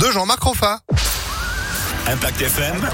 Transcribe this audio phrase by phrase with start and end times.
[0.00, 0.80] de Jean-Marc Roffa.
[2.06, 2.88] Impact FM.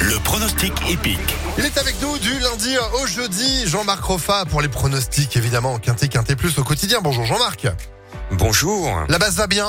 [0.00, 1.18] Le pronostic épique.
[1.58, 3.66] Il est avec nous du lundi au jeudi.
[3.66, 5.78] Jean-Marc Roffa pour les pronostics, évidemment.
[5.78, 7.00] Quintet, Quintet Plus au quotidien.
[7.02, 7.68] Bonjour Jean-Marc.
[8.32, 9.04] Bonjour.
[9.08, 9.68] La base va bien?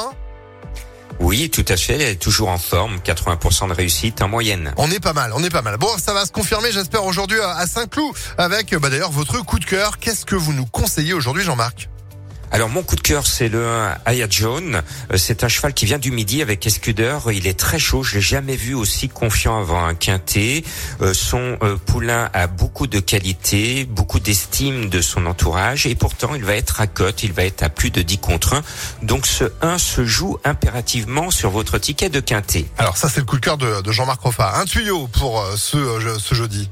[1.20, 1.96] Oui, tout à fait.
[1.96, 3.00] Elle est toujours en forme.
[3.00, 4.74] 80% de réussite en moyenne.
[4.78, 5.78] On est pas mal, on est pas mal.
[5.78, 9.66] Bon, ça va se confirmer, j'espère, aujourd'hui à Saint-Cloud avec bah, d'ailleurs votre coup de
[9.66, 9.98] cœur.
[9.98, 11.90] Qu'est-ce que vous nous conseillez aujourd'hui, Jean-Marc?
[12.52, 14.82] Alors mon coup de cœur, c'est le 1 Aya John.
[15.12, 17.32] Euh, C'est un cheval qui vient du midi avec Escudeur.
[17.32, 18.04] Il est très chaud.
[18.04, 20.64] Je l'ai jamais vu aussi confiant avant un quintet.
[21.02, 26.36] Euh, Son euh, poulain a beaucoup de qualité, beaucoup d'estime de son entourage et pourtant
[26.36, 27.24] il va être à cote.
[27.24, 28.62] Il va être à plus de 10 contre 1.
[29.04, 32.66] Donc ce 1 se joue impérativement sur votre ticket de quintet.
[32.78, 34.60] Alors ça, c'est le coup de cœur de, de Jean-Marc Roffa.
[34.60, 35.78] Un tuyau pour ce,
[36.20, 36.70] ce jeudi.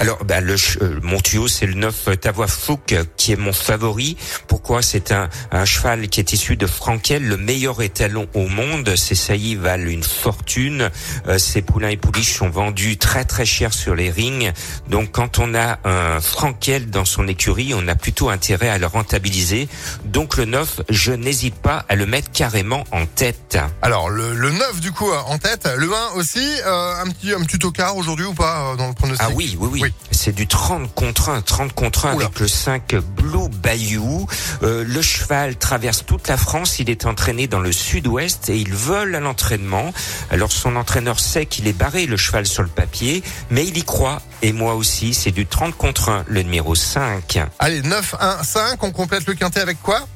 [0.00, 4.16] Alors, bah, le, euh, mon tuyau, c'est le 9 Tavois Fouque, qui est mon favori.
[4.48, 4.82] Pourquoi?
[4.82, 8.94] C'est un, un cheval qui est issu de Frankel, le meilleur étalon au monde.
[8.96, 10.90] Ses saillies valent une fortune.
[11.28, 14.52] Euh, ses poulains et pouliches sont vendus très très cher sur les rings.
[14.88, 18.86] Donc, quand on a un Frankel dans son écurie, on a plutôt intérêt à le
[18.86, 19.68] rentabiliser.
[20.04, 23.58] Donc, le 9, je n'hésite pas à le mettre carrément en tête.
[23.82, 27.32] Alors le, le 9 du coup euh, en tête, le 1 aussi, euh, un petit
[27.32, 29.26] un petit tocard aujourd'hui ou pas euh, dans le pronostic?
[29.28, 29.83] Ah oui, oui, oui.
[29.84, 29.92] Oui.
[30.10, 32.24] C'est du 30 contre 1, 30 contre 1 Oula.
[32.24, 34.26] avec le 5 Blue Bayou.
[34.62, 38.72] Euh, le cheval traverse toute la France, il est entraîné dans le sud-ouest et il
[38.72, 39.92] vole à l'entraînement.
[40.30, 43.82] Alors son entraîneur sait qu'il est barré le cheval sur le papier, mais il y
[43.82, 44.22] croit.
[44.40, 47.40] Et moi aussi, c'est du 30 contre 1, le numéro 5.
[47.58, 50.06] Allez, 9, 1, 5, on complète le quintet avec quoi?